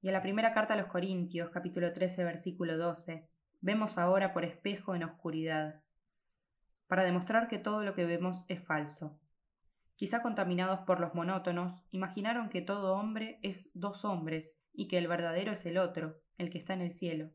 Y 0.00 0.06
en 0.06 0.12
la 0.12 0.22
primera 0.22 0.52
carta 0.52 0.74
a 0.74 0.76
los 0.76 0.86
Corintios, 0.86 1.50
capítulo 1.50 1.92
13, 1.92 2.22
versículo 2.22 2.78
12, 2.78 3.28
vemos 3.60 3.98
ahora 3.98 4.32
por 4.32 4.44
espejo 4.44 4.94
en 4.94 5.02
oscuridad, 5.02 5.82
para 6.86 7.04
demostrar 7.04 7.48
que 7.48 7.58
todo 7.58 7.82
lo 7.84 7.94
que 7.94 8.04
vemos 8.04 8.44
es 8.48 8.64
falso. 8.64 9.18
Quizá 9.94 10.22
contaminados 10.22 10.80
por 10.80 11.00
los 11.00 11.14
monótonos, 11.14 11.82
imaginaron 11.90 12.50
que 12.50 12.60
todo 12.60 12.94
hombre 12.94 13.38
es 13.42 13.70
dos 13.74 14.04
hombres 14.04 14.54
y 14.72 14.88
que 14.88 14.98
el 14.98 15.08
verdadero 15.08 15.52
es 15.52 15.64
el 15.66 15.78
otro, 15.78 16.20
el 16.36 16.50
que 16.50 16.58
está 16.58 16.74
en 16.74 16.82
el 16.82 16.90
cielo. 16.90 17.30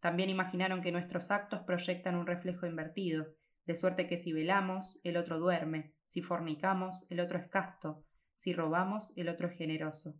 También 0.00 0.30
imaginaron 0.30 0.80
que 0.80 0.90
nuestros 0.90 1.30
actos 1.30 1.60
proyectan 1.60 2.16
un 2.16 2.26
reflejo 2.26 2.66
invertido, 2.66 3.26
de 3.66 3.76
suerte 3.76 4.06
que 4.06 4.16
si 4.16 4.32
velamos, 4.32 4.98
el 5.04 5.16
otro 5.16 5.38
duerme, 5.38 5.94
si 6.06 6.22
fornicamos, 6.22 7.06
el 7.10 7.20
otro 7.20 7.38
es 7.38 7.46
casto, 7.48 8.04
si 8.34 8.52
robamos, 8.52 9.12
el 9.14 9.28
otro 9.28 9.48
es 9.48 9.56
generoso. 9.56 10.16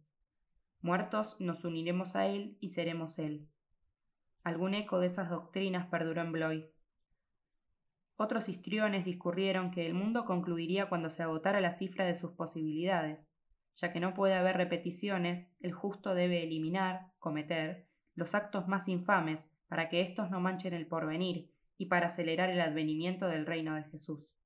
Muertos 0.80 1.36
nos 1.40 1.64
uniremos 1.64 2.16
a 2.16 2.26
él 2.26 2.56
y 2.60 2.68
seremos 2.68 3.18
él. 3.18 3.48
Algún 4.44 4.74
eco 4.74 5.00
de 5.00 5.06
esas 5.06 5.30
doctrinas 5.30 5.86
perduró 5.86 6.20
en 6.20 6.32
Bloy. 6.32 6.70
Otros 8.22 8.48
histriones 8.48 9.04
discurrieron 9.04 9.72
que 9.72 9.84
el 9.84 9.94
mundo 9.94 10.24
concluiría 10.24 10.88
cuando 10.88 11.10
se 11.10 11.24
agotara 11.24 11.60
la 11.60 11.72
cifra 11.72 12.06
de 12.06 12.14
sus 12.14 12.30
posibilidades. 12.30 13.32
Ya 13.74 13.92
que 13.92 13.98
no 13.98 14.14
puede 14.14 14.34
haber 14.34 14.56
repeticiones, 14.56 15.50
el 15.58 15.72
justo 15.72 16.14
debe 16.14 16.44
eliminar, 16.44 17.10
cometer, 17.18 17.88
los 18.14 18.36
actos 18.36 18.68
más 18.68 18.86
infames 18.86 19.50
para 19.66 19.88
que 19.88 20.02
éstos 20.02 20.30
no 20.30 20.38
manchen 20.38 20.72
el 20.72 20.86
porvenir 20.86 21.50
y 21.76 21.86
para 21.86 22.06
acelerar 22.06 22.48
el 22.48 22.60
advenimiento 22.60 23.26
del 23.26 23.44
reino 23.44 23.74
de 23.74 23.82
Jesús. 23.82 24.36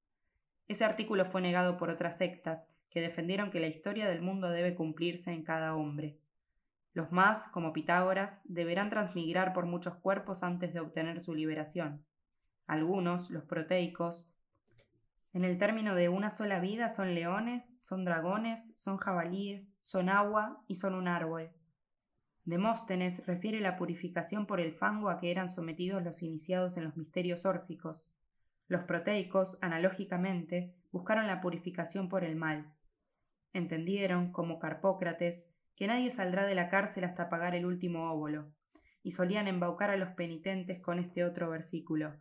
Ese 0.69 0.87
artículo 0.87 1.27
fue 1.27 1.43
negado 1.43 1.77
por 1.77 1.91
otras 1.91 2.17
sectas 2.17 2.67
que 2.89 3.03
defendieron 3.03 3.51
que 3.51 3.61
la 3.61 3.67
historia 3.67 4.09
del 4.09 4.23
mundo 4.23 4.49
debe 4.49 4.75
cumplirse 4.75 5.33
en 5.33 5.45
cada 5.45 5.77
hombre. 5.77 6.19
Los 6.95 7.13
más, 7.13 7.47
como 7.49 7.75
Pitágoras, 7.75 8.41
deberán 8.45 8.89
transmigrar 8.89 9.53
por 9.53 9.67
muchos 9.67 9.97
cuerpos 9.97 10.43
antes 10.43 10.73
de 10.73 10.81
obtener 10.81 11.21
su 11.21 11.35
liberación. 11.35 12.07
Algunos, 12.67 13.31
los 13.31 13.45
proteicos, 13.45 14.31
en 15.37 15.45
el 15.45 15.59
término 15.59 15.95
de 15.95 16.09
una 16.09 16.31
sola 16.31 16.61
vida 16.61 16.89
son 16.89 17.15
leones, 17.15 17.77
son 17.79 18.07
dragones, 18.07 18.73
son 18.75 18.97
jabalíes, 18.97 19.77
son 19.83 20.09
agua 20.09 20.65
y 20.67 20.77
son 20.77 20.95
un 20.95 21.09
árbol. 21.09 21.51
Demóstenes 22.47 23.27
refiere 23.27 23.61
la 23.61 23.77
purificación 23.77 24.47
por 24.47 24.61
el 24.61 24.73
fango 24.73 25.11
a 25.11 25.19
que 25.19 25.31
eran 25.31 25.51
sometidos 25.51 26.03
los 26.03 26.23
iniciados 26.23 26.79
en 26.79 26.85
los 26.85 26.97
misterios 26.97 27.45
órficos. 27.45 28.09
Los 28.67 28.85
proteicos, 28.85 29.59
analógicamente, 29.61 30.75
buscaron 30.91 31.27
la 31.27 31.43
purificación 31.43 32.09
por 32.09 32.25
el 32.25 32.35
mal. 32.35 32.73
Entendieron, 33.53 34.33
como 34.33 34.59
Carpócrates, 34.59 35.51
que 35.77 35.87
nadie 35.87 36.11
saldrá 36.11 36.47
de 36.47 36.55
la 36.55 36.71
cárcel 36.71 37.05
hasta 37.05 37.29
pagar 37.29 37.55
el 37.55 37.67
último 37.67 38.11
óvulo, 38.11 38.55
y 39.03 39.11
solían 39.11 39.49
embaucar 39.49 39.91
a 39.91 39.99
los 39.99 40.15
penitentes 40.15 40.81
con 40.81 40.99
este 40.99 41.25
otro 41.25 41.51
versículo 41.51 42.15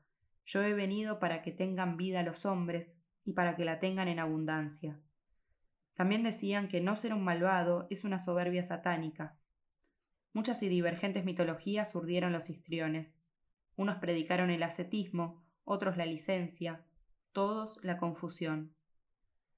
Yo 0.45 0.61
he 0.63 0.73
venido 0.73 1.19
para 1.19 1.41
que 1.41 1.51
tengan 1.51 1.97
vida 1.97 2.23
los 2.23 2.45
hombres 2.45 2.97
y 3.23 3.33
para 3.33 3.55
que 3.55 3.65
la 3.65 3.79
tengan 3.79 4.07
en 4.07 4.19
abundancia. 4.19 5.01
También 5.95 6.23
decían 6.23 6.67
que 6.67 6.81
no 6.81 6.95
ser 6.95 7.13
un 7.13 7.23
malvado 7.23 7.87
es 7.89 8.03
una 8.03 8.19
soberbia 8.19 8.63
satánica, 8.63 9.37
Muchas 10.35 10.61
y 10.63 10.67
divergentes 10.67 11.23
mitologías 11.23 11.95
urdieron 11.95 12.33
los 12.33 12.49
histriones. 12.49 13.17
Unos 13.77 13.99
predicaron 13.99 14.49
el 14.49 14.63
ascetismo, 14.63 15.45
otros 15.63 15.95
la 15.95 16.05
licencia, 16.05 16.85
todos 17.31 17.79
la 17.83 17.97
confusión. 17.97 18.75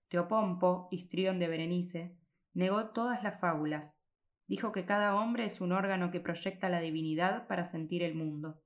Teopompo, 0.08 0.88
histrión 0.92 1.40
de 1.40 1.48
Berenice, 1.48 2.16
negó 2.54 2.92
todas 2.92 3.24
las 3.24 3.40
fábulas. 3.40 4.00
Dijo 4.46 4.72
que 4.72 4.86
cada 4.86 5.16
hombre 5.16 5.46
es 5.46 5.62
un 5.62 5.72
órgano 5.72 6.12
que 6.12 6.20
proyecta 6.20 6.70
la 6.70 6.80
divinidad 6.80 7.48
para 7.48 7.64
sentir 7.66 8.04
el 8.04 8.14
mundo. 8.14 8.62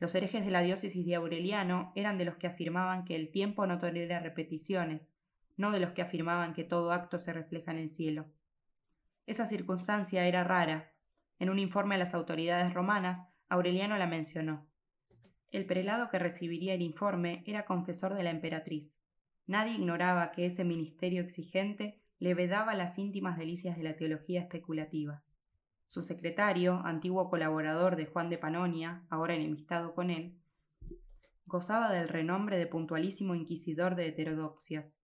Los 0.00 0.14
herejes 0.14 0.44
de 0.44 0.50
la 0.50 0.62
diócesis 0.62 1.06
de 1.06 1.14
Aureliano 1.14 1.92
eran 1.94 2.18
de 2.18 2.24
los 2.24 2.36
que 2.36 2.46
afirmaban 2.46 3.04
que 3.04 3.16
el 3.16 3.30
tiempo 3.30 3.66
no 3.66 3.78
tolera 3.78 4.20
repeticiones, 4.20 5.14
no 5.56 5.70
de 5.70 5.80
los 5.80 5.92
que 5.92 6.02
afirmaban 6.02 6.52
que 6.52 6.64
todo 6.64 6.92
acto 6.92 7.18
se 7.18 7.32
refleja 7.32 7.70
en 7.70 7.78
el 7.78 7.92
cielo. 7.92 8.26
Esa 9.26 9.46
circunstancia 9.46 10.26
era 10.26 10.44
rara. 10.44 10.92
En 11.38 11.48
un 11.48 11.58
informe 11.58 11.94
a 11.94 11.98
las 11.98 12.14
autoridades 12.14 12.74
romanas, 12.74 13.24
Aureliano 13.48 13.96
la 13.96 14.06
mencionó. 14.06 14.66
El 15.50 15.66
prelado 15.66 16.10
que 16.10 16.18
recibiría 16.18 16.74
el 16.74 16.82
informe 16.82 17.44
era 17.46 17.64
confesor 17.64 18.14
de 18.14 18.24
la 18.24 18.30
emperatriz. 18.30 18.98
Nadie 19.46 19.74
ignoraba 19.74 20.32
que 20.32 20.46
ese 20.46 20.64
ministerio 20.64 21.22
exigente 21.22 22.00
le 22.18 22.34
vedaba 22.34 22.74
las 22.74 22.98
íntimas 22.98 23.38
delicias 23.38 23.76
de 23.76 23.84
la 23.84 23.96
teología 23.96 24.40
especulativa. 24.40 25.22
Su 25.94 26.02
secretario, 26.02 26.82
antiguo 26.84 27.30
colaborador 27.30 27.94
de 27.94 28.06
Juan 28.06 28.28
de 28.28 28.36
Panonia, 28.36 29.06
ahora 29.10 29.36
enemistado 29.36 29.94
con 29.94 30.10
él, 30.10 30.36
gozaba 31.46 31.92
del 31.92 32.08
renombre 32.08 32.58
de 32.58 32.66
puntualísimo 32.66 33.36
inquisidor 33.36 33.94
de 33.94 34.08
heterodoxias. 34.08 34.98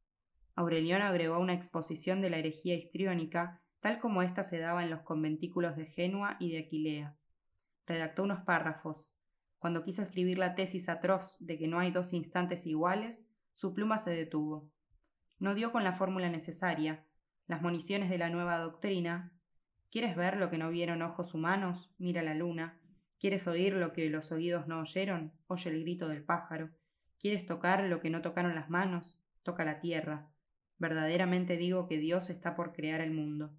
Aureliano 0.57 1.05
agregó 1.05 1.39
una 1.39 1.55
exposición 1.55 2.21
de 2.21 2.31
la 2.31 2.39
herejía 2.39 2.75
histriónica 2.75 3.63
tal 3.79 4.01
como 4.01 4.23
ésta 4.23 4.43
se 4.43 4.59
daba 4.59 4.83
en 4.83 4.91
los 4.91 5.03
conventículos 5.03 5.77
de 5.77 5.87
Genua 5.87 6.37
y 6.41 6.51
de 6.51 6.59
Aquilea. 6.59 7.17
Redactó 7.87 8.25
unos 8.25 8.41
párrafos. 8.41 9.15
Cuando 9.61 9.85
quiso 9.85 10.03
escribir 10.03 10.39
la 10.39 10.57
tesis 10.57 10.89
atroz 10.89 11.37
de 11.39 11.57
que 11.57 11.69
no 11.69 11.79
hay 11.79 11.93
dos 11.93 12.13
instantes 12.13 12.67
iguales, 12.67 13.31
su 13.55 13.75
pluma 13.75 13.99
se 13.99 14.11
detuvo. 14.11 14.69
No 15.39 15.55
dio 15.55 15.71
con 15.71 15.85
la 15.85 15.93
fórmula 15.93 16.31
necesaria, 16.31 17.07
las 17.47 17.63
municiones 17.63 18.11
de 18.11 18.19
la 18.19 18.29
nueva 18.29 18.59
doctrina. 18.59 19.33
¿Quieres 19.91 20.17
ver 20.17 20.37
lo 20.37 20.51
que 20.51 20.59
no 20.59 20.71
vieron 20.71 21.03
ojos 21.03 21.35
humanos? 21.35 21.91
Mira 21.99 22.23
la 22.23 22.35
luna. 22.35 22.81
¿Quieres 23.19 23.47
oír 23.47 23.75
lo 23.75 23.93
que 23.93 24.09
los 24.09 24.33
oídos 24.33 24.67
no 24.67 24.81
oyeron? 24.81 25.33
Oye 25.47 25.71
el 25.71 25.81
grito 25.81 26.09
del 26.09 26.23
pájaro. 26.23 26.71
¿Quieres 27.19 27.45
tocar 27.47 27.85
lo 27.85 28.01
que 28.01 28.11
no 28.11 28.23
tocaron 28.23 28.55
las 28.55 28.71
manos? 28.71 29.19
Toca 29.43 29.65
la 29.65 29.81
tierra. 29.81 30.29
Verdaderamente 30.79 31.57
digo 31.57 31.87
que 31.87 31.99
Dios 31.99 32.31
está 32.31 32.55
por 32.55 32.73
crear 32.73 33.01
el 33.01 33.11
mundo 33.11 33.53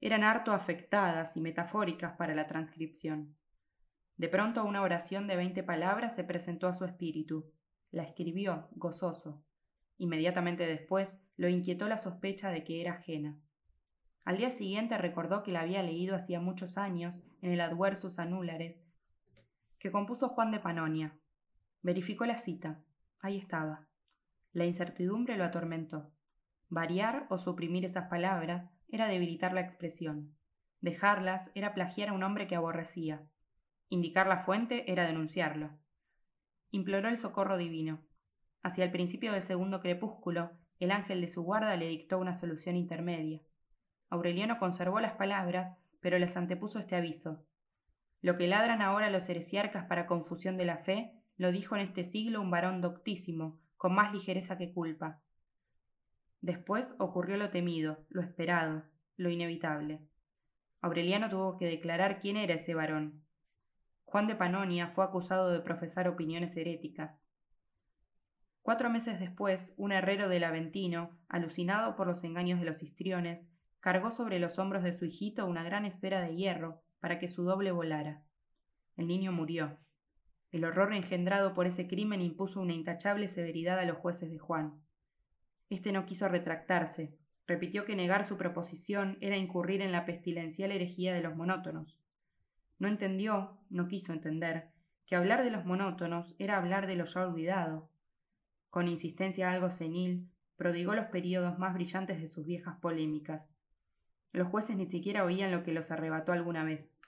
eran 0.00 0.24
harto 0.24 0.52
afectadas 0.52 1.36
y 1.36 1.40
metafóricas 1.40 2.16
para 2.16 2.34
la 2.34 2.46
transcripción. 2.46 3.36
De 4.16 4.28
pronto 4.28 4.64
una 4.64 4.82
oración 4.82 5.26
de 5.26 5.36
veinte 5.36 5.62
palabras 5.62 6.14
se 6.14 6.24
presentó 6.24 6.68
a 6.68 6.72
su 6.72 6.84
espíritu. 6.84 7.52
La 7.90 8.04
escribió, 8.04 8.68
gozoso. 8.72 9.44
Inmediatamente 9.98 10.66
después 10.66 11.22
lo 11.36 11.48
inquietó 11.48 11.88
la 11.88 11.98
sospecha 11.98 12.50
de 12.50 12.64
que 12.64 12.80
era 12.80 12.92
ajena. 12.92 13.38
Al 14.24 14.36
día 14.36 14.50
siguiente 14.50 14.98
recordó 14.98 15.42
que 15.42 15.52
la 15.52 15.60
había 15.60 15.82
leído 15.82 16.14
hacía 16.14 16.40
muchos 16.40 16.76
años 16.76 17.22
en 17.40 17.52
el 17.52 17.60
Adversus 17.60 18.18
Anulares, 18.18 18.84
que 19.78 19.90
compuso 19.90 20.28
Juan 20.28 20.50
de 20.50 20.60
Panonia. 20.60 21.18
Verificó 21.82 22.26
la 22.26 22.36
cita. 22.36 22.82
Ahí 23.20 23.38
estaba. 23.38 23.88
La 24.52 24.66
incertidumbre 24.66 25.36
lo 25.36 25.44
atormentó. 25.44 26.12
Variar 26.68 27.26
o 27.30 27.38
suprimir 27.38 27.84
esas 27.84 28.08
palabras 28.08 28.70
era 28.88 29.08
debilitar 29.08 29.52
la 29.52 29.60
expresión. 29.60 30.36
Dejarlas 30.80 31.50
era 31.54 31.74
plagiar 31.74 32.10
a 32.10 32.12
un 32.12 32.22
hombre 32.22 32.46
que 32.46 32.56
aborrecía. 32.56 33.26
Indicar 33.88 34.26
la 34.26 34.38
fuente 34.38 34.90
era 34.92 35.06
denunciarlo. 35.06 35.78
Imploró 36.70 37.08
el 37.08 37.18
socorro 37.18 37.56
divino. 37.56 38.04
Hacia 38.62 38.84
el 38.84 38.90
principio 38.90 39.32
del 39.32 39.42
segundo 39.42 39.80
crepúsculo, 39.80 40.52
el 40.78 40.90
ángel 40.90 41.20
de 41.20 41.28
su 41.28 41.42
guarda 41.42 41.76
le 41.76 41.88
dictó 41.88 42.18
una 42.18 42.34
solución 42.34 42.76
intermedia. 42.76 43.42
Aureliano 44.10 44.58
conservó 44.58 45.00
las 45.00 45.14
palabras, 45.14 45.76
pero 46.00 46.18
les 46.18 46.36
antepuso 46.36 46.78
este 46.78 46.96
aviso. 46.96 47.44
Lo 48.20 48.36
que 48.36 48.48
ladran 48.48 48.82
ahora 48.82 49.08
los 49.08 49.28
heresiarcas 49.28 49.84
para 49.84 50.06
confusión 50.06 50.56
de 50.58 50.66
la 50.66 50.76
fe, 50.76 51.14
lo 51.36 51.52
dijo 51.52 51.74
en 51.74 51.82
este 51.82 52.04
siglo 52.04 52.40
un 52.42 52.50
varón 52.50 52.82
doctísimo, 52.82 53.58
con 53.76 53.94
más 53.94 54.12
ligereza 54.12 54.58
que 54.58 54.72
culpa. 54.72 55.22
Después 56.42 56.94
ocurrió 56.98 57.36
lo 57.36 57.50
temido, 57.50 58.04
lo 58.10 58.20
esperado, 58.20 58.84
lo 59.16 59.30
inevitable. 59.30 60.02
Aureliano 60.82 61.28
tuvo 61.30 61.56
que 61.56 61.66
declarar 61.66 62.20
quién 62.20 62.36
era 62.36 62.54
ese 62.54 62.74
varón. 62.74 63.24
Juan 64.04 64.26
de 64.26 64.34
Panonia 64.34 64.88
fue 64.88 65.04
acusado 65.04 65.50
de 65.50 65.60
profesar 65.60 66.08
opiniones 66.08 66.56
heréticas. 66.56 67.24
Cuatro 68.62 68.90
meses 68.90 69.20
después, 69.20 69.72
un 69.76 69.92
herrero 69.92 70.28
del 70.28 70.44
Aventino, 70.44 71.16
alucinado 71.28 71.96
por 71.96 72.06
los 72.06 72.24
engaños 72.24 72.58
de 72.58 72.66
los 72.66 72.82
histriones, 72.82 73.50
cargó 73.80 74.10
sobre 74.10 74.38
los 74.38 74.58
hombros 74.58 74.82
de 74.82 74.92
su 74.92 75.06
hijito 75.06 75.46
una 75.46 75.64
gran 75.64 75.84
esfera 75.84 76.20
de 76.20 76.36
hierro 76.36 76.82
para 77.00 77.18
que 77.18 77.28
su 77.28 77.44
doble 77.44 77.72
volara. 77.72 78.22
El 78.96 79.08
niño 79.08 79.32
murió. 79.32 79.78
El 80.52 80.64
horror 80.64 80.92
engendrado 80.92 81.54
por 81.54 81.66
ese 81.66 81.86
crimen 81.86 82.20
impuso 82.20 82.60
una 82.60 82.74
intachable 82.74 83.28
severidad 83.28 83.78
a 83.78 83.84
los 83.84 83.96
jueces 83.96 84.30
de 84.30 84.38
Juan. 84.38 84.80
Este 85.70 85.92
no 85.92 86.04
quiso 86.04 86.28
retractarse, 86.28 87.16
repitió 87.46 87.84
que 87.84 87.96
negar 87.96 88.24
su 88.24 88.36
proposición 88.36 89.16
era 89.20 89.36
incurrir 89.36 89.80
en 89.80 89.92
la 89.92 90.04
pestilencial 90.04 90.72
herejía 90.72 91.14
de 91.14 91.22
los 91.22 91.36
monótonos. 91.36 91.98
No 92.78 92.88
entendió, 92.88 93.58
no 93.70 93.88
quiso 93.88 94.12
entender, 94.12 94.70
que 95.06 95.16
hablar 95.16 95.42
de 95.42 95.50
los 95.50 95.64
monótonos 95.64 96.34
era 96.38 96.56
hablar 96.56 96.86
de 96.86 96.96
lo 96.96 97.04
ya 97.04 97.26
olvidado. 97.26 97.90
Con 98.70 98.88
insistencia 98.88 99.50
algo 99.50 99.70
senil, 99.70 100.28
prodigó 100.56 100.94
los 100.94 101.06
períodos 101.06 101.58
más 101.58 101.74
brillantes 101.74 102.20
de 102.20 102.28
sus 102.28 102.44
viejas 102.46 102.76
polémicas. 102.80 103.54
Los 104.32 104.48
jueces 104.48 104.76
ni 104.76 104.86
siquiera 104.86 105.24
oían 105.24 105.50
lo 105.50 105.62
que 105.62 105.72
los 105.72 105.90
arrebató 105.90 106.32
alguna 106.32 106.64
vez. 106.64 106.98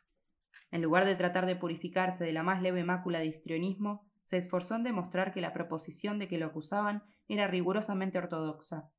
En 0.70 0.82
lugar 0.82 1.04
de 1.04 1.14
tratar 1.14 1.46
de 1.46 1.56
purificarse 1.56 2.24
de 2.24 2.32
la 2.32 2.42
más 2.42 2.62
leve 2.62 2.84
mácula 2.84 3.20
de 3.20 3.26
histrionismo, 3.26 4.06
se 4.24 4.38
esforzó 4.38 4.74
en 4.76 4.82
demostrar 4.82 5.32
que 5.32 5.40
la 5.40 5.52
proposición 5.52 6.18
de 6.18 6.28
que 6.28 6.38
lo 6.38 6.46
acusaban 6.46 7.02
era 7.28 7.46
rigurosamente 7.46 8.18
ortodoxa. 8.18 8.90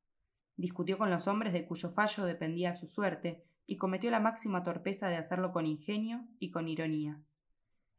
Discutió 0.56 0.98
con 0.98 1.10
los 1.10 1.27
hombres 1.27 1.53
de 1.53 1.65
cuyo 1.65 1.89
fallo 1.89 2.25
dependía 2.25 2.74
su 2.74 2.88
suerte 2.88 3.44
y 3.65 3.77
cometió 3.77 4.12
la 4.12 4.20
máxima 4.20 4.63
torpeza 4.63 5.10
de 5.10 5.15
hacerlo 5.15 5.51
con 5.51 5.65
ingenio 5.65 6.27
y 6.39 6.51
con 6.51 6.68
ironía. 6.68 7.22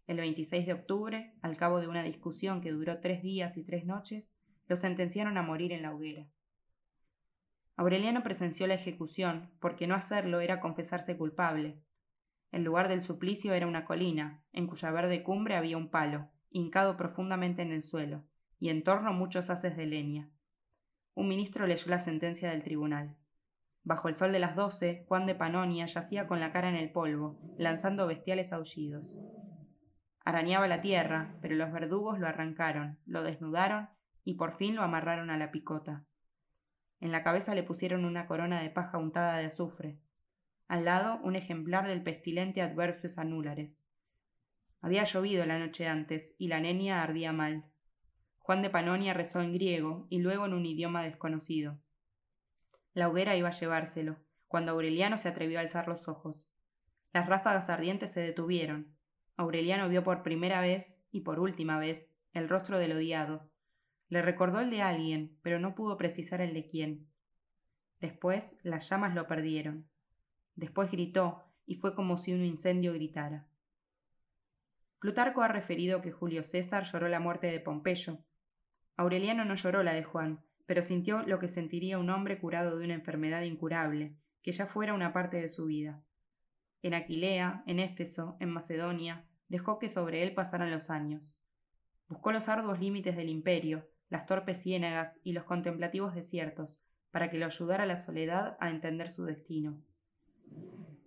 El 0.07 0.19
26 0.19 0.67
de 0.67 0.73
octubre, 0.75 1.35
al 1.41 1.57
cabo 1.57 1.81
de 1.81 1.89
una 1.89 2.03
discusión 2.03 2.61
que 2.61 2.73
duró 2.73 3.01
tres 3.01 3.23
días 3.23 3.57
y 3.57 3.65
tres 3.65 3.87
noches, 3.87 4.37
lo 4.69 4.77
sentenciaron 4.77 5.39
a 5.39 5.43
morir 5.43 5.73
en 5.73 5.83
la 5.83 5.95
hoguera. 5.95 6.29
Aureliano 7.77 8.23
presenció 8.23 8.67
la 8.67 8.75
ejecución, 8.75 9.51
porque 9.61 9.87
no 9.87 9.95
hacerlo 9.95 10.41
era 10.41 10.61
confesarse 10.61 11.17
culpable. 11.17 11.83
El 12.53 12.63
lugar 12.63 12.89
del 12.89 13.03
suplicio 13.03 13.53
era 13.53 13.67
una 13.67 13.85
colina, 13.85 14.45
en 14.53 14.69
cuya 14.69 14.93
verde 14.93 15.25
cumbre 15.25 15.57
había 15.57 15.77
un 15.77 15.91
palo, 15.91 16.31
hincado 16.51 16.97
profundamente 16.97 17.63
en 17.63 17.73
el 17.73 17.83
suelo, 17.83 18.25
y 18.61 18.69
en 18.69 18.85
torno 18.85 19.13
muchos 19.13 19.51
haces 19.51 19.77
de 19.77 19.87
leña. 19.87 20.31
Un 21.15 21.27
ministro 21.27 21.67
leyó 21.67 21.91
la 21.91 21.99
sentencia 21.99 22.51
del 22.51 22.63
tribunal. 22.63 23.17
Bajo 23.83 24.09
el 24.09 24.15
sol 24.15 24.31
de 24.31 24.39
las 24.39 24.55
doce, 24.55 25.05
Juan 25.09 25.27
de 25.27 25.35
Panonia 25.35 25.87
yacía 25.87 26.29
con 26.29 26.39
la 26.41 26.53
cara 26.53 26.69
en 26.69 26.77
el 26.77 26.93
polvo, 26.93 27.41
lanzando 27.59 28.07
bestiales 28.07 28.53
aullidos. 28.53 29.19
Arañaba 30.25 30.69
la 30.69 30.81
tierra, 30.81 31.37
pero 31.43 31.55
los 31.57 31.71
verdugos 31.71 32.19
lo 32.19 32.27
arrancaron, 32.27 32.99
lo 33.05 33.23
desnudaron 33.23 33.91
y 34.25 34.35
por 34.35 34.57
fin 34.57 34.75
lo 34.75 34.83
amarraron 34.83 35.29
a 35.29 35.37
la 35.37 35.51
picota. 35.51 36.07
En 37.05 37.13
la 37.13 37.23
cabeza 37.23 37.55
le 37.55 37.63
pusieron 37.63 38.07
una 38.07 38.27
corona 38.27 38.63
de 38.63 38.71
paja 38.71 38.97
untada 38.97 39.37
de 39.37 39.45
azufre. 39.45 39.99
Al 40.69 40.87
lado, 40.87 41.21
un 41.23 41.37
ejemplar 41.37 41.87
del 41.87 42.03
pestilente 42.03 42.63
Adversus 42.63 43.19
anulares. 43.19 43.85
Había 44.81 45.05
llovido 45.05 45.45
la 45.45 45.59
noche 45.59 45.87
antes 45.87 46.35
y 46.39 46.49
la 46.49 46.61
nenia 46.61 47.03
ardía 47.03 47.31
mal. 47.35 47.67
Juan 48.39 48.63
de 48.63 48.71
Panonia 48.71 49.13
rezó 49.13 49.43
en 49.43 49.53
griego 49.53 50.07
y 50.09 50.21
luego 50.21 50.47
en 50.47 50.55
un 50.55 50.65
idioma 50.65 51.05
desconocido. 51.05 51.79
La 52.95 53.11
hoguera 53.11 53.37
iba 53.37 53.51
a 53.51 53.53
llevárselo, 53.53 54.17
cuando 54.49 54.73
Aureliano 54.73 55.19
se 55.19 55.29
atrevió 55.29 55.59
a 55.59 55.61
alzar 55.61 55.89
los 55.89 56.09
ojos. 56.09 56.49
Las 57.13 57.27
ráfagas 57.29 57.69
ardientes 57.69 58.13
se 58.13 58.21
detuvieron. 58.21 58.97
Aureliano 59.37 59.91
vio 59.91 60.05
por 60.05 60.23
primera 60.23 60.63
vez 60.63 61.03
y 61.11 61.21
por 61.21 61.39
última 61.39 61.79
vez 61.79 62.15
el 62.33 62.49
rostro 62.49 62.79
del 62.79 62.93
odiado, 62.93 63.51
le 64.15 64.23
recordó 64.23 64.61
el 64.61 64.71
de 64.71 64.81
alguien, 64.81 65.37
pero 65.43 65.59
no 65.59 65.75
pudo 65.75 65.97
precisar 65.97 66.41
el 66.41 66.55
de 66.55 66.67
quién. 66.67 67.09
Después 68.01 68.57
las 68.63 68.89
llamas 68.89 69.13
lo 69.13 69.27
perdieron. 69.27 69.89
Después 70.55 70.89
gritó, 70.93 71.43
y 71.67 71.75
fue 71.75 71.97
como 71.97 72.17
si 72.17 72.33
un 72.33 72.45
incendio 72.45 72.93
gritara. 72.93 73.49
Plutarco 75.01 75.43
ha 75.43 75.49
referido 75.49 76.01
que 76.01 76.13
Julio 76.13 76.45
César 76.45 76.85
lloró 76.85 77.09
la 77.09 77.19
muerte 77.19 77.49
de 77.49 77.59
Pompeyo. 77.59 78.21
Aureliano 78.97 79.45
no 79.45 79.57
lloró 79.57 79.83
la 79.83 79.95
de 79.95 80.05
Juan, 80.05 80.45
pero 80.65 80.81
sintió 80.81 81.23
lo 81.23 81.41
que 81.41 81.49
sentiría 81.49 81.99
un 81.99 82.09
hombre 82.09 82.39
curado 82.39 82.79
de 82.79 82.85
una 82.85 82.95
enfermedad 82.95 83.43
incurable, 83.43 84.15
que 84.43 84.53
ya 84.53 84.67
fuera 84.67 84.95
una 84.95 85.13
parte 85.13 85.41
de 85.41 85.49
su 85.49 85.65
vida. 85.65 86.05
En 86.83 86.95
Aquilea, 86.95 87.65
en 87.67 87.81
Éfeso, 87.81 88.37
en 88.39 88.51
Macedonia, 88.51 89.27
dejó 89.49 89.81
que 89.81 89.89
sobre 89.89 90.23
él 90.23 90.35
pasaran 90.35 90.71
los 90.71 90.89
años. 90.89 91.37
Buscó 92.07 92.31
los 92.31 92.49
arduos 92.49 92.79
límites 92.79 93.17
del 93.17 93.29
imperio, 93.29 93.89
las 94.09 94.27
torpes 94.27 94.63
ciénagas 94.63 95.21
y 95.23 95.33
los 95.33 95.45
contemplativos 95.45 96.15
desiertos, 96.15 96.83
para 97.11 97.31
que 97.31 97.39
lo 97.39 97.47
ayudara 97.47 97.87
la 97.87 97.97
soledad 97.97 98.57
a 98.61 98.71
entender 98.71 99.11
su 99.11 99.25
destino. 99.25 99.81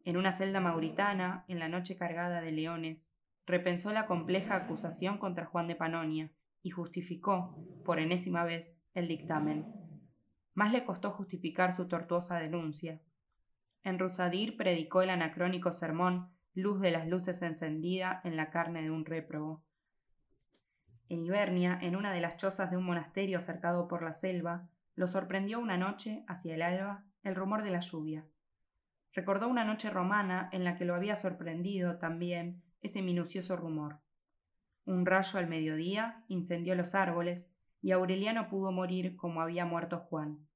En 0.06 0.16
una 0.16 0.32
celda 0.32 0.62
mauritana, 0.62 1.44
en 1.48 1.60
la 1.60 1.68
noche 1.68 1.98
cargada 1.98 2.42
de 2.42 2.52
leones, 2.52 3.14
repensó 3.46 3.92
la 3.92 4.06
compleja 4.06 4.56
acusación 4.56 5.18
contra 5.18 5.46
Juan 5.46 5.68
de 5.68 5.76
Panonia 5.76 6.32
y 6.64 6.70
justificó, 6.70 7.56
por 7.84 8.00
enésima 8.00 8.44
vez, 8.44 8.82
el 8.94 9.08
dictamen. 9.08 9.66
Más 10.54 10.72
le 10.72 10.86
costó 10.86 11.12
justificar 11.12 11.74
su 11.74 11.88
tortuosa 11.88 12.40
denuncia. 12.40 13.02
En 13.84 14.00
Rusadir 14.00 14.58
predicó 14.58 15.02
el 15.02 15.10
anacrónico 15.10 15.72
sermón 15.72 16.30
Luz 16.54 16.82
de 16.82 16.90
las 16.90 17.08
luces 17.08 17.44
encendida 17.44 18.20
en 18.24 18.36
la 18.36 18.50
carne 18.50 18.82
de 18.82 18.90
un 18.90 19.06
réprobo, 19.06 19.64
en 21.10 21.24
Ibernia, 21.24 21.78
en 21.82 21.96
una 21.96 22.12
de 22.12 22.22
las 22.22 22.38
chozas 22.38 22.70
de 22.70 22.78
un 22.78 22.86
monasterio 22.86 23.40
cercado 23.40 23.88
por 23.88 24.04
la 24.04 24.14
selva, 24.14 24.68
lo 24.96 25.08
sorprendió 25.08 25.60
una 25.60 25.78
noche, 25.78 26.24
hacia 26.28 26.56
el 26.56 26.62
alba, 26.62 27.06
el 27.24 27.36
rumor 27.36 27.64
de 27.64 27.72
la 27.72 27.80
lluvia. 27.80 28.26
Recordó 29.14 29.48
una 29.48 29.64
noche 29.64 29.90
romana 29.90 30.50
en 30.52 30.64
la 30.64 30.76
que 30.76 30.86
lo 30.86 30.96
había 30.96 31.16
sorprendido 31.16 31.98
también 31.98 32.62
ese 32.82 33.02
minucioso 33.02 33.56
rumor. 33.56 34.00
Un 34.86 35.06
rayo 35.06 35.40
al 35.40 35.48
mediodía 35.48 36.24
incendió 36.28 36.76
los 36.76 36.96
árboles 36.96 37.52
y 37.82 37.92
Aureliano 37.92 38.50
pudo 38.50 38.72
morir 38.72 39.16
como 39.16 39.42
había 39.42 39.66
muerto 39.66 40.00
Juan. 40.00 40.48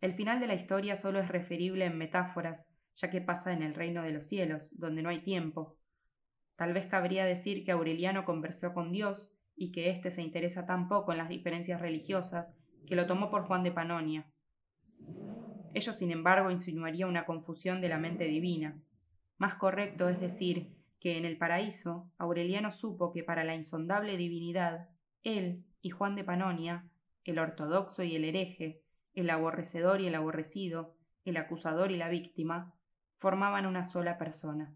El 0.00 0.14
final 0.14 0.40
de 0.40 0.46
la 0.46 0.54
historia 0.54 0.96
solo 0.96 1.18
es 1.18 1.28
referible 1.28 1.84
en 1.84 1.98
metáforas, 1.98 2.68
ya 2.94 3.10
que 3.10 3.20
pasa 3.20 3.52
en 3.52 3.62
el 3.62 3.74
reino 3.74 4.02
de 4.02 4.12
los 4.12 4.26
cielos, 4.26 4.70
donde 4.78 5.02
no 5.02 5.08
hay 5.08 5.22
tiempo, 5.22 5.76
Tal 6.58 6.72
vez 6.72 6.86
cabría 6.86 7.24
decir 7.24 7.64
que 7.64 7.70
Aureliano 7.70 8.24
conversó 8.24 8.74
con 8.74 8.90
Dios 8.90 9.32
y 9.54 9.70
que 9.70 9.90
éste 9.90 10.10
se 10.10 10.22
interesa 10.22 10.66
tan 10.66 10.88
poco 10.88 11.12
en 11.12 11.18
las 11.18 11.28
diferencias 11.28 11.80
religiosas 11.80 12.52
que 12.84 12.96
lo 12.96 13.06
tomó 13.06 13.30
por 13.30 13.42
Juan 13.42 13.62
de 13.62 13.70
Panonia. 13.70 14.26
Ello, 15.72 15.92
sin 15.92 16.10
embargo, 16.10 16.50
insinuaría 16.50 17.06
una 17.06 17.26
confusión 17.26 17.80
de 17.80 17.88
la 17.88 17.98
mente 17.98 18.24
divina. 18.24 18.82
Más 19.36 19.54
correcto 19.54 20.08
es 20.08 20.20
decir 20.20 20.74
que 20.98 21.16
en 21.16 21.24
el 21.24 21.38
paraíso 21.38 22.10
Aureliano 22.18 22.72
supo 22.72 23.12
que 23.12 23.22
para 23.22 23.44
la 23.44 23.54
insondable 23.54 24.16
divinidad, 24.16 24.88
él 25.22 25.64
y 25.80 25.90
Juan 25.90 26.16
de 26.16 26.24
Panonia, 26.24 26.90
el 27.22 27.38
ortodoxo 27.38 28.02
y 28.02 28.16
el 28.16 28.24
hereje, 28.24 28.82
el 29.14 29.30
aborrecedor 29.30 30.00
y 30.00 30.08
el 30.08 30.16
aborrecido, 30.16 30.96
el 31.24 31.36
acusador 31.36 31.92
y 31.92 31.96
la 31.96 32.08
víctima, 32.08 32.74
formaban 33.14 33.64
una 33.64 33.84
sola 33.84 34.18
persona. 34.18 34.74